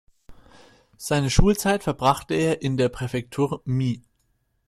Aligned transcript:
Seine 0.97 1.29
Schulzeit 1.29 1.83
verbrachte 1.83 2.33
er 2.33 2.63
in 2.63 2.75
der 2.75 2.89
Präfektur 2.89 3.61
Mie. 3.65 4.01